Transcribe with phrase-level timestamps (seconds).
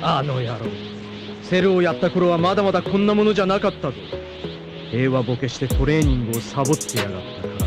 [0.00, 0.66] あの野郎。
[1.42, 3.96] セルをやった頃はまだまだこんなものじゃなかったぞ。
[4.90, 7.57] 平和ボケしてトレーニングをサボってやがったか。